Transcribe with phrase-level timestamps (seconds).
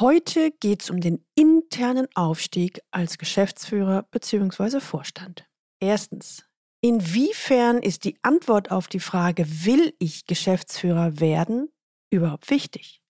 [0.00, 4.80] Heute geht es um den internen Aufstieg als Geschäftsführer bzw.
[4.80, 5.48] Vorstand.
[5.78, 6.44] Erstens,
[6.80, 11.72] inwiefern ist die Antwort auf die Frage, will ich Geschäftsführer werden,
[12.10, 13.02] überhaupt wichtig?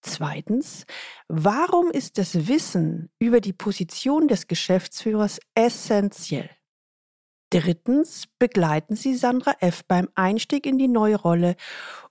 [0.00, 0.86] Zweitens,
[1.26, 6.48] warum ist das Wissen über die Position des Geschäftsführers essentiell?
[7.50, 9.84] Drittens, begleiten Sie Sandra F.
[9.84, 11.56] beim Einstieg in die neue Rolle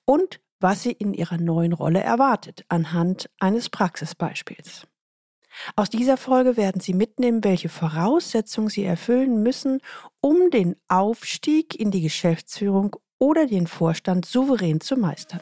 [0.03, 4.87] und was sie in ihrer neuen Rolle erwartet, anhand eines Praxisbeispiels.
[5.75, 9.81] Aus dieser Folge werden Sie mitnehmen, welche Voraussetzungen Sie erfüllen müssen,
[10.21, 15.41] um den Aufstieg in die Geschäftsführung oder den Vorstand souverän zu meistern.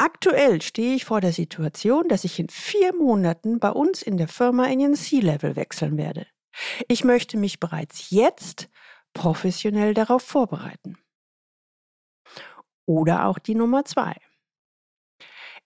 [0.00, 4.28] Aktuell stehe ich vor der Situation, dass ich in vier Monaten bei uns in der
[4.28, 6.26] Firma in den C-Level wechseln werde.
[6.88, 8.70] Ich möchte mich bereits jetzt
[9.12, 10.96] professionell darauf vorbereiten.
[12.86, 14.16] Oder auch die Nummer zwei.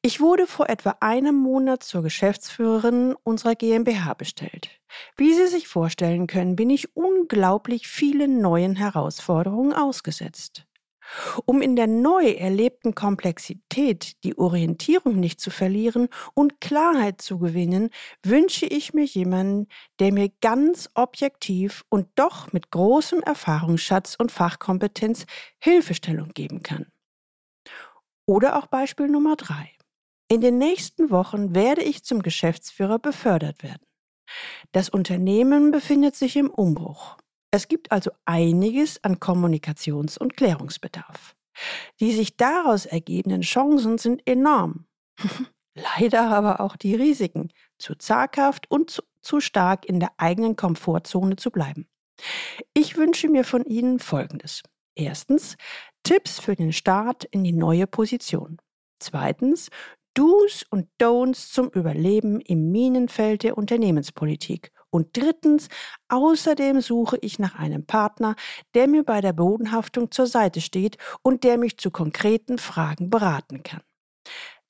[0.02, 4.68] Ich wurde vor etwa einem Monat zur Geschäftsführerin unserer GmbH bestellt.
[5.16, 10.66] Wie Sie sich vorstellen können, bin ich unglaublich vielen neuen Herausforderungen ausgesetzt.
[11.44, 17.91] Um in der neu erlebten Komplexität die Orientierung nicht zu verlieren und Klarheit zu gewinnen,
[18.22, 25.27] wünsche ich mir jemanden, der mir ganz objektiv und doch mit großem Erfahrungsschatz und Fachkompetenz
[25.58, 26.86] Hilfestellung geben kann.
[28.27, 29.70] Oder auch Beispiel Nummer drei.
[30.28, 33.86] In den nächsten Wochen werde ich zum Geschäftsführer befördert werden.
[34.72, 37.18] Das Unternehmen befindet sich im Umbruch.
[37.55, 41.36] Es gibt also einiges an Kommunikations- und Klärungsbedarf.
[42.00, 44.86] Die sich daraus ergebenden Chancen sind enorm.
[45.77, 51.36] Leider aber auch die Risiken, zu zaghaft und zu, zu stark in der eigenen Komfortzone
[51.36, 51.86] zu bleiben.
[52.73, 54.64] Ich wünsche mir von Ihnen Folgendes.
[54.96, 55.57] Erstens,
[56.02, 58.58] Tipps für den Start in die neue Position.
[58.98, 59.70] Zweitens,
[60.14, 64.73] Do's und Don'ts zum Überleben im Minenfeld der Unternehmenspolitik.
[64.94, 65.66] Und drittens,
[66.08, 68.36] außerdem suche ich nach einem Partner,
[68.74, 73.64] der mir bei der Bodenhaftung zur Seite steht und der mich zu konkreten Fragen beraten
[73.64, 73.80] kann.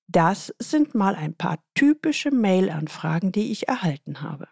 [0.06, 4.48] Das sind mal ein paar typische Mail-Anfragen, die ich erhalten habe.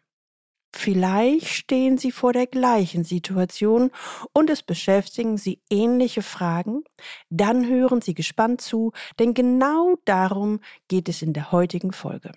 [0.76, 3.90] Vielleicht stehen Sie vor der gleichen Situation
[4.34, 6.84] und es beschäftigen Sie ähnliche Fragen.
[7.30, 12.32] Dann hören Sie gespannt zu, denn genau darum geht es in der heutigen Folge.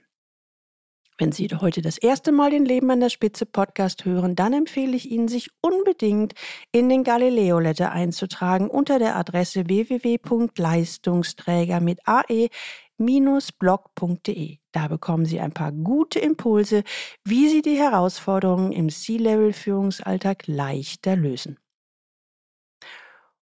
[1.17, 4.97] Wenn Sie heute das erste Mal den Leben an der Spitze Podcast hören, dann empfehle
[4.97, 6.33] ich Ihnen, sich unbedingt
[6.73, 12.49] in den Galileo Letter einzutragen unter der Adresse www.leistungsträger mit ae-blog.de.
[14.73, 16.83] Da bekommen Sie ein paar gute Impulse,
[17.23, 21.57] wie Sie die Herausforderungen im C-Level-Führungsalltag leichter lösen.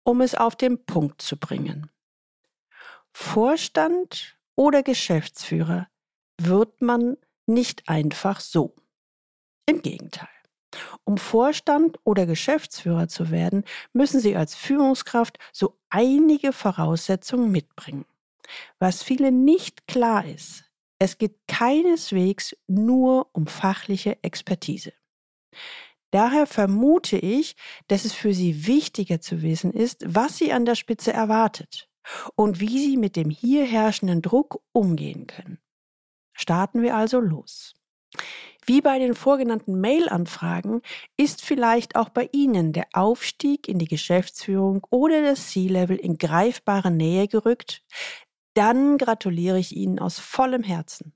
[0.03, 1.89] Um es auf den Punkt zu bringen.
[3.13, 5.87] Vorstand oder Geschäftsführer
[6.41, 8.75] wird man nicht einfach so.
[9.65, 10.29] Im Gegenteil.
[11.03, 18.05] Um Vorstand oder Geschäftsführer zu werden, müssen Sie als Führungskraft so einige Voraussetzungen mitbringen.
[18.79, 20.65] Was vielen nicht klar ist,
[20.99, 24.93] es geht keineswegs nur um fachliche Expertise.
[26.11, 27.55] Daher vermute ich,
[27.87, 31.89] dass es für Sie wichtiger zu wissen ist, was Sie an der Spitze erwartet
[32.35, 35.59] und wie Sie mit dem hier herrschenden Druck umgehen können.
[36.33, 37.75] Starten wir also los.
[38.65, 40.81] Wie bei den vorgenannten Mail-Anfragen
[41.17, 46.91] ist vielleicht auch bei Ihnen der Aufstieg in die Geschäftsführung oder das C-Level in greifbare
[46.91, 47.83] Nähe gerückt?
[48.53, 51.13] Dann gratuliere ich Ihnen aus vollem Herzen.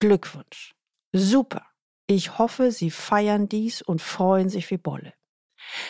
[0.00, 0.74] Glückwunsch.
[1.12, 1.66] Super.
[2.06, 5.12] Ich hoffe, Sie feiern dies und freuen sich wie Bolle.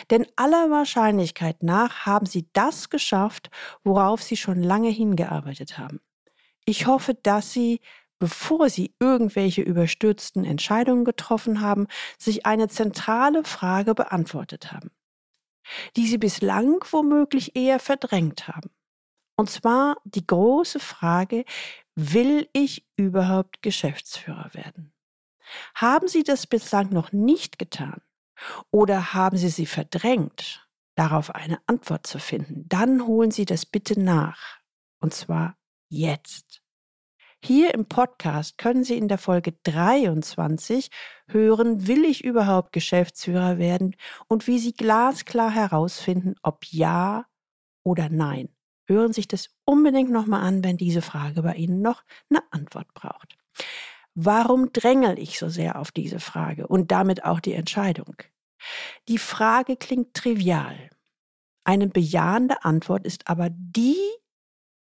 [0.09, 3.49] Denn aller Wahrscheinlichkeit nach haben Sie das geschafft,
[3.83, 6.01] worauf Sie schon lange hingearbeitet haben.
[6.65, 7.79] Ich hoffe, dass Sie
[8.19, 11.87] bevor sie irgendwelche überstürzten Entscheidungen getroffen haben,
[12.17, 14.91] sich eine zentrale Frage beantwortet haben,
[15.95, 18.69] die sie bislang womöglich eher verdrängt haben.
[19.37, 21.45] Und zwar die große Frage,
[21.95, 24.93] will ich überhaupt Geschäftsführer werden?
[25.75, 28.01] Haben Sie das bislang noch nicht getan?
[28.69, 32.67] Oder haben Sie sie verdrängt, darauf eine Antwort zu finden?
[32.67, 34.59] Dann holen Sie das bitte nach.
[34.99, 35.57] Und zwar
[35.89, 36.58] jetzt.
[37.41, 40.89] Hier im Podcast können Sie in der Folge 23
[41.27, 43.95] hören, will ich überhaupt Geschäftsführer werden
[44.27, 47.25] und wie Sie glasklar herausfinden, ob ja
[47.83, 48.49] oder nein.
[48.87, 52.93] Hören Sie sich das unbedingt nochmal an, wenn diese Frage bei Ihnen noch eine Antwort
[52.93, 53.37] braucht.
[54.15, 58.15] Warum drängel ich so sehr auf diese Frage und damit auch die Entscheidung?
[59.07, 60.89] Die Frage klingt trivial.
[61.63, 63.97] Eine bejahende Antwort ist aber die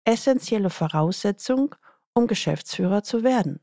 [0.04, 1.74] essentielle Voraussetzung,
[2.16, 3.60] um Geschäftsführer zu werden.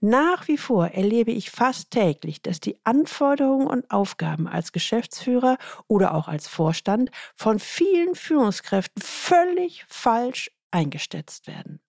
[0.00, 6.14] Nach wie vor erlebe ich fast täglich, dass die Anforderungen und Aufgaben als Geschäftsführer oder
[6.14, 11.80] auch als Vorstand von vielen Führungskräften völlig falsch eingeschätzt werden.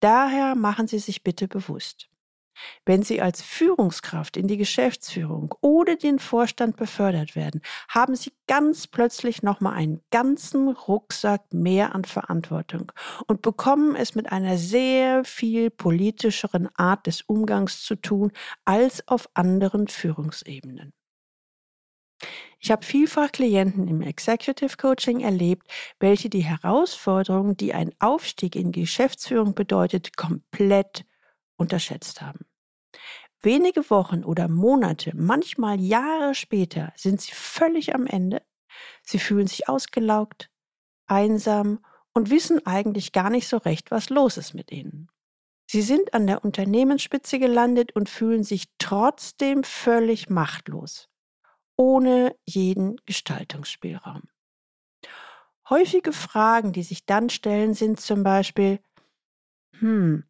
[0.00, 2.08] Daher machen Sie sich bitte bewusst,
[2.84, 8.86] wenn Sie als Führungskraft in die Geschäftsführung oder den Vorstand befördert werden, haben Sie ganz
[8.86, 12.92] plötzlich nochmal einen ganzen Rucksack mehr an Verantwortung
[13.26, 18.32] und bekommen es mit einer sehr viel politischeren Art des Umgangs zu tun
[18.64, 20.92] als auf anderen Führungsebenen.
[22.58, 25.70] Ich habe vielfach Klienten im Executive Coaching erlebt,
[26.00, 31.04] welche die Herausforderungen, die ein Aufstieg in Geschäftsführung bedeutet, komplett
[31.56, 32.46] unterschätzt haben.
[33.42, 38.42] Wenige Wochen oder Monate, manchmal Jahre später sind sie völlig am Ende.
[39.02, 40.50] Sie fühlen sich ausgelaugt,
[41.06, 45.08] einsam und wissen eigentlich gar nicht so recht, was los ist mit ihnen.
[45.68, 51.08] Sie sind an der Unternehmensspitze gelandet und fühlen sich trotzdem völlig machtlos,
[51.76, 54.22] ohne jeden Gestaltungsspielraum.
[55.68, 58.80] Häufige Fragen, die sich dann stellen, sind zum Beispiel,
[59.78, 60.24] hm,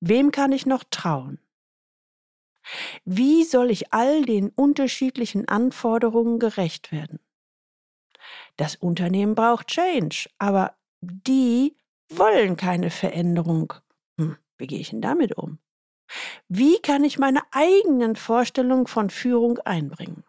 [0.00, 1.40] Wem kann ich noch trauen?
[3.04, 7.20] Wie soll ich all den unterschiedlichen Anforderungen gerecht werden?
[8.56, 11.76] Das Unternehmen braucht Change, aber die
[12.10, 13.74] wollen keine Veränderung.
[14.18, 15.58] Hm, wie gehe ich denn damit um?
[16.48, 20.24] Wie kann ich meine eigenen Vorstellungen von Führung einbringen?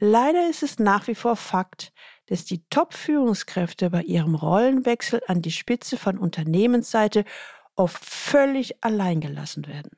[0.00, 1.92] Leider ist es nach wie vor Fakt,
[2.26, 7.24] dass die Top-Führungskräfte bei ihrem Rollenwechsel an die Spitze von Unternehmensseite
[7.78, 9.92] oft völlig allein gelassen werden.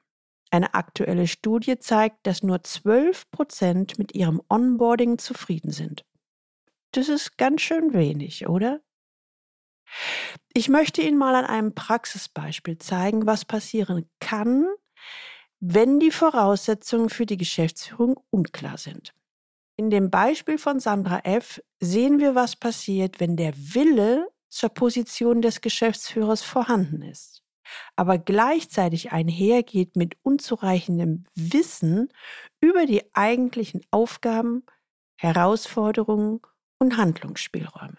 [0.50, 6.05] Eine aktuelle Studie zeigt, dass nur 12 Prozent mit ihrem Onboarding zufrieden sind.
[6.93, 8.81] Das ist ganz schön wenig, oder?
[10.53, 14.67] Ich möchte Ihnen mal an einem Praxisbeispiel zeigen, was passieren kann,
[15.61, 19.15] wenn die Voraussetzungen für die Geschäftsführung unklar sind.
[19.77, 21.62] In dem Beispiel von Sandra F.
[21.79, 27.39] sehen wir, was passiert, wenn der Wille zur Position des Geschäftsführers vorhanden ist
[27.96, 32.08] aber gleichzeitig einhergeht mit unzureichendem Wissen
[32.61, 34.64] über die eigentlichen Aufgaben,
[35.17, 36.40] Herausforderungen
[36.78, 37.99] und Handlungsspielräume.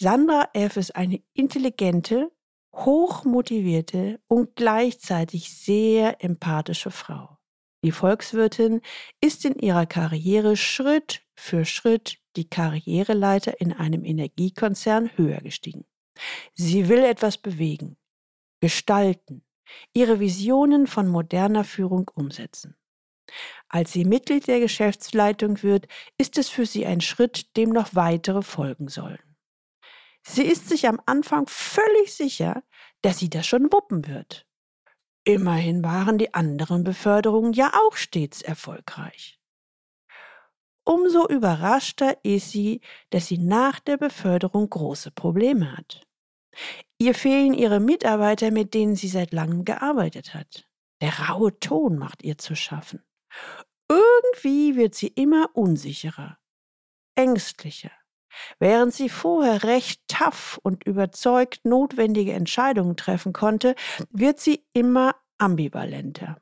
[0.00, 0.76] Sandra F.
[0.76, 2.32] ist eine intelligente,
[2.74, 7.38] hochmotivierte und gleichzeitig sehr empathische Frau.
[7.84, 8.80] Die Volkswirtin
[9.20, 15.84] ist in ihrer Karriere Schritt für Schritt die Karriereleiter in einem Energiekonzern höher gestiegen.
[16.54, 17.96] Sie will etwas bewegen,
[18.60, 19.44] gestalten,
[19.92, 22.76] ihre Visionen von moderner Führung umsetzen.
[23.68, 25.86] Als sie Mitglied der Geschäftsleitung wird,
[26.18, 29.36] ist es für sie ein Schritt, dem noch weitere folgen sollen.
[30.22, 32.62] Sie ist sich am Anfang völlig sicher,
[33.00, 34.46] dass sie das schon wuppen wird.
[35.24, 39.40] Immerhin waren die anderen Beförderungen ja auch stets erfolgreich.
[40.84, 46.02] Umso überraschter ist sie, dass sie nach der Beförderung große Probleme hat.
[46.98, 50.66] Ihr fehlen ihre Mitarbeiter, mit denen sie seit langem gearbeitet hat.
[51.00, 53.02] Der raue Ton macht ihr zu schaffen.
[53.88, 56.38] Irgendwie wird sie immer unsicherer,
[57.16, 57.90] ängstlicher.
[58.58, 63.74] Während sie vorher recht tough und überzeugt notwendige Entscheidungen treffen konnte,
[64.10, 66.40] wird sie immer ambivalenter.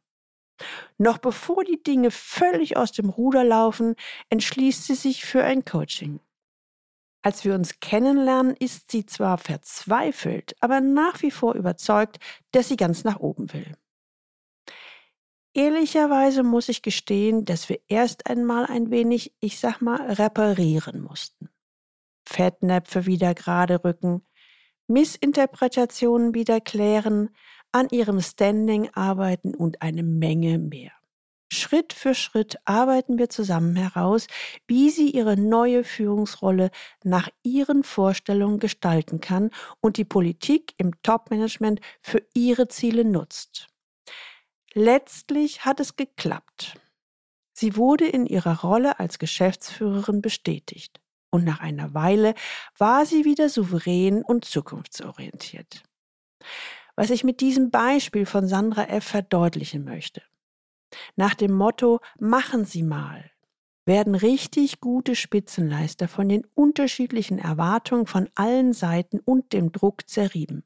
[0.98, 3.96] Noch bevor die Dinge völlig aus dem Ruder laufen,
[4.28, 6.20] entschließt sie sich für ein Coaching.
[7.22, 12.18] Als wir uns kennenlernen, ist sie zwar verzweifelt, aber nach wie vor überzeugt,
[12.52, 13.76] dass sie ganz nach oben will.
[15.52, 21.50] Ehrlicherweise muss ich gestehen, dass wir erst einmal ein wenig, ich sag mal, reparieren mussten.
[22.24, 24.22] Fettnäpfe wieder gerade rücken,
[24.86, 27.30] Missinterpretationen wieder klären,
[27.72, 30.92] an ihrem Standing arbeiten und eine Menge mehr.
[31.52, 34.28] Schritt für Schritt arbeiten wir zusammen heraus,
[34.68, 36.70] wie sie ihre neue Führungsrolle
[37.02, 43.66] nach ihren Vorstellungen gestalten kann und die Politik im Top-Management für ihre Ziele nutzt.
[44.74, 46.78] Letztlich hat es geklappt.
[47.52, 52.34] Sie wurde in ihrer Rolle als Geschäftsführerin bestätigt und nach einer Weile
[52.78, 55.82] war sie wieder souverän und zukunftsorientiert.
[56.94, 59.04] Was ich mit diesem Beispiel von Sandra F.
[59.04, 60.22] verdeutlichen möchte.
[61.16, 63.30] Nach dem Motto, machen Sie mal,
[63.86, 70.64] werden richtig gute Spitzenleister von den unterschiedlichen Erwartungen von allen Seiten und dem Druck zerrieben.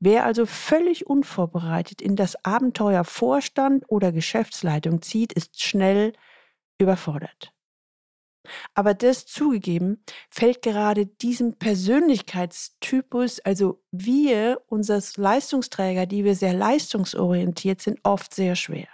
[0.00, 6.12] Wer also völlig unvorbereitet in das Abenteuer Vorstand oder Geschäftsleitung zieht, ist schnell
[6.78, 7.52] überfordert.
[8.74, 17.80] Aber das zugegeben, fällt gerade diesem Persönlichkeitstypus, also wir, unser Leistungsträger, die wir sehr leistungsorientiert
[17.80, 18.88] sind, oft sehr schwer.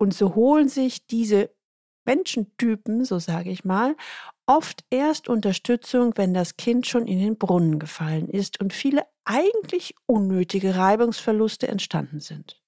[0.00, 1.50] Und so holen sich diese
[2.06, 3.96] Menschentypen, so sage ich mal,
[4.46, 9.94] oft erst Unterstützung, wenn das Kind schon in den Brunnen gefallen ist und viele eigentlich
[10.06, 12.62] unnötige Reibungsverluste entstanden sind.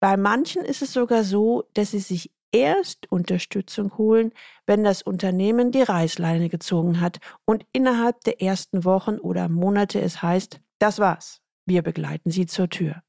[0.00, 4.32] Bei manchen ist es sogar so, dass sie sich erst Unterstützung holen,
[4.66, 10.20] wenn das Unternehmen die Reißleine gezogen hat und innerhalb der ersten Wochen oder Monate es
[10.20, 13.04] heißt, das war's, wir begleiten Sie zur Tür.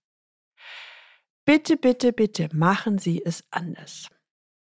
[1.45, 4.07] Bitte, bitte, bitte machen Sie es anders.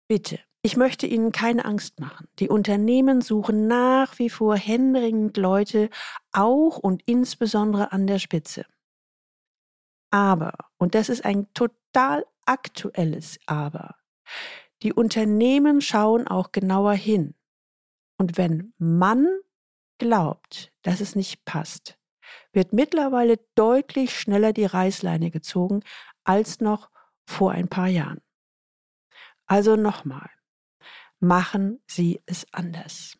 [0.08, 0.40] Bitte.
[0.62, 2.28] Ich möchte Ihnen keine Angst machen.
[2.40, 5.90] Die Unternehmen suchen nach wie vor händeringend Leute,
[6.32, 8.66] auch und insbesondere an der Spitze.
[10.12, 13.96] Aber, und das ist ein total aktuelles Aber,
[14.82, 17.36] die Unternehmen schauen auch genauer hin.
[18.18, 19.28] Und wenn man
[19.98, 21.98] glaubt, dass es nicht passt,
[22.52, 25.82] wird mittlerweile deutlich schneller die Reißleine gezogen
[26.30, 26.92] als noch
[27.26, 28.22] vor ein paar Jahren.
[29.48, 30.30] Also nochmal,
[31.20, 33.18] machen Sie es anders.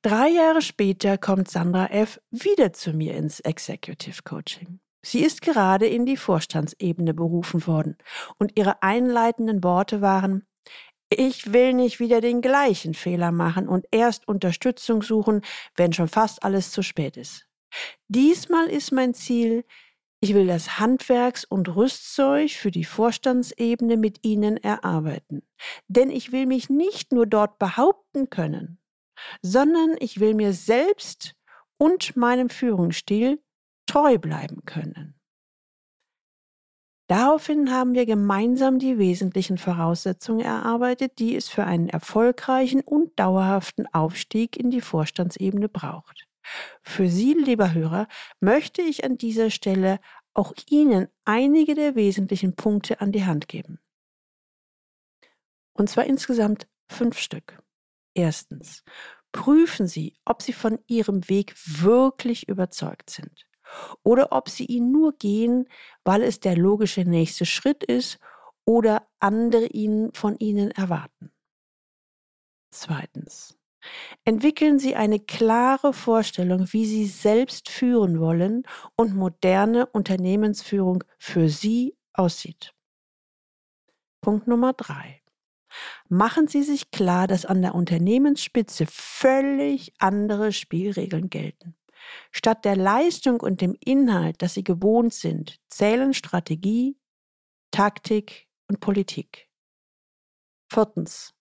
[0.00, 2.18] Drei Jahre später kommt Sandra F.
[2.30, 4.80] wieder zu mir ins Executive Coaching.
[5.02, 7.98] Sie ist gerade in die Vorstandsebene berufen worden
[8.38, 10.46] und ihre einleitenden Worte waren,
[11.10, 15.42] ich will nicht wieder den gleichen Fehler machen und erst Unterstützung suchen,
[15.76, 17.46] wenn schon fast alles zu spät ist.
[18.08, 19.66] Diesmal ist mein Ziel,
[20.22, 25.42] ich will das Handwerks- und Rüstzeug für die Vorstandsebene mit Ihnen erarbeiten.
[25.88, 28.78] Denn ich will mich nicht nur dort behaupten können,
[29.42, 31.34] sondern ich will mir selbst
[31.76, 33.42] und meinem Führungsstil
[33.86, 35.18] treu bleiben können.
[37.08, 43.92] Daraufhin haben wir gemeinsam die wesentlichen Voraussetzungen erarbeitet, die es für einen erfolgreichen und dauerhaften
[43.92, 46.28] Aufstieg in die Vorstandsebene braucht.
[46.82, 48.08] Für Sie, lieber Hörer,
[48.40, 50.00] möchte ich an dieser Stelle
[50.34, 53.78] auch Ihnen einige der wesentlichen Punkte an die Hand geben.
[55.74, 57.62] Und zwar insgesamt fünf Stück.
[58.14, 58.84] Erstens,
[59.32, 63.46] prüfen Sie, ob Sie von Ihrem Weg wirklich überzeugt sind
[64.02, 65.66] oder ob Sie ihn nur gehen,
[66.04, 68.18] weil es der logische nächste Schritt ist
[68.64, 71.32] oder andere ihn von Ihnen erwarten.
[72.70, 73.58] Zweitens,
[74.24, 78.62] Entwickeln Sie eine klare Vorstellung, wie Sie selbst führen wollen
[78.96, 82.72] und moderne Unternehmensführung für Sie aussieht.
[84.20, 85.22] Punkt Nummer drei.
[86.08, 91.74] Machen Sie sich klar, dass an der Unternehmensspitze völlig andere Spielregeln gelten.
[92.30, 96.98] Statt der Leistung und dem Inhalt, das Sie gewohnt sind, zählen Strategie,
[97.70, 99.48] Taktik und Politik.
[100.70, 101.34] Viertens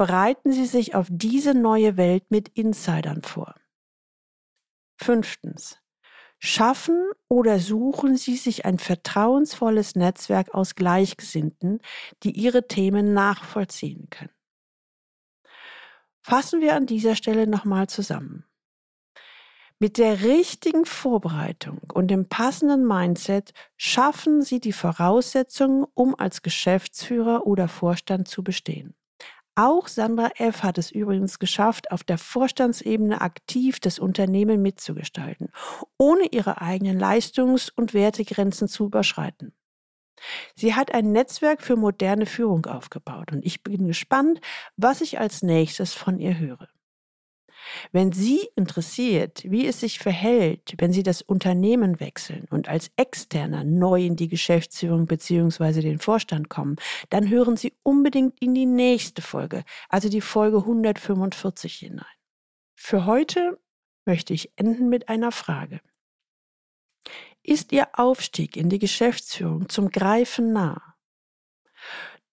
[0.00, 3.54] bereiten Sie sich auf diese neue Welt mit Insidern vor.
[4.96, 5.78] Fünftens.
[6.38, 11.82] Schaffen oder suchen Sie sich ein vertrauensvolles Netzwerk aus Gleichgesinnten,
[12.22, 14.32] die Ihre Themen nachvollziehen können.
[16.22, 18.46] Fassen wir an dieser Stelle nochmal zusammen.
[19.78, 27.46] Mit der richtigen Vorbereitung und dem passenden Mindset schaffen Sie die Voraussetzungen, um als Geschäftsführer
[27.46, 28.94] oder Vorstand zu bestehen.
[29.56, 30.62] Auch Sandra F.
[30.62, 35.48] hat es übrigens geschafft, auf der Vorstandsebene aktiv das Unternehmen mitzugestalten,
[35.98, 39.52] ohne ihre eigenen Leistungs- und Wertegrenzen zu überschreiten.
[40.54, 44.40] Sie hat ein Netzwerk für moderne Führung aufgebaut und ich bin gespannt,
[44.76, 46.68] was ich als nächstes von ihr höre.
[47.92, 53.64] Wenn Sie interessiert, wie es sich verhält, wenn Sie das Unternehmen wechseln und als Externer
[53.64, 55.80] neu in die Geschäftsführung bzw.
[55.80, 56.76] den Vorstand kommen,
[57.08, 62.06] dann hören Sie unbedingt in die nächste Folge, also die Folge 145 hinein.
[62.74, 63.58] Für heute
[64.06, 65.80] möchte ich enden mit einer Frage.
[67.42, 70.94] Ist Ihr Aufstieg in die Geschäftsführung zum Greifen nah?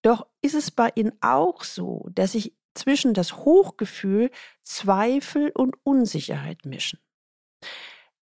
[0.02, 4.30] Doch ist es bei Ihnen auch so, dass sich zwischen das Hochgefühl,
[4.62, 6.98] Zweifel und Unsicherheit mischen.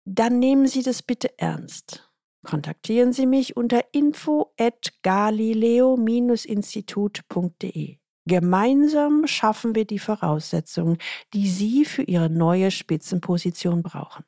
[0.05, 2.09] Dann nehmen Sie das bitte ernst.
[2.43, 7.97] Kontaktieren Sie mich unter info at galileo-institut.de.
[8.25, 10.97] Gemeinsam schaffen wir die Voraussetzungen,
[11.33, 14.23] die Sie für Ihre neue Spitzenposition brauchen.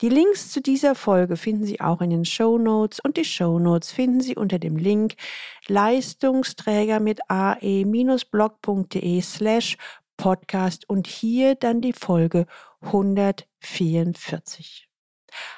[0.00, 3.60] Die Links zu dieser Folge finden Sie auch in den Show Notes und die Show
[3.60, 5.14] Notes finden Sie unter dem Link
[5.68, 9.76] Leistungsträger mit ae-blog.de slash
[10.16, 12.46] Podcast und hier dann die Folge
[12.80, 14.88] 144.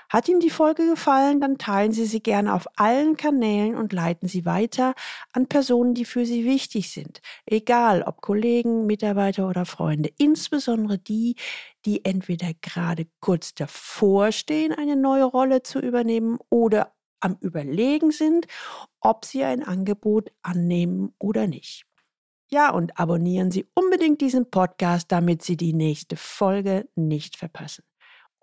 [0.09, 4.29] Hat Ihnen die Folge gefallen, dann teilen Sie sie gerne auf allen Kanälen und leiten
[4.29, 4.95] sie weiter
[5.33, 7.21] an Personen, die für Sie wichtig sind.
[7.47, 10.11] Egal ob Kollegen, Mitarbeiter oder Freunde.
[10.19, 11.37] Insbesondere die,
[11.85, 18.47] die entweder gerade kurz davor stehen, eine neue Rolle zu übernehmen oder am Überlegen sind,
[19.01, 21.87] ob sie ein Angebot annehmen oder nicht.
[22.49, 27.83] Ja, und abonnieren Sie unbedingt diesen Podcast, damit Sie die nächste Folge nicht verpassen.